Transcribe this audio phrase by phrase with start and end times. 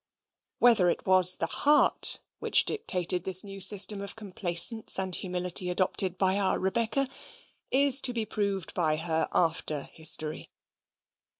[0.57, 6.17] Whether it was the heart which dictated this new system of complaisance and humility adopted
[6.17, 7.07] by our Rebecca,
[7.69, 10.49] is to be proved by her after history.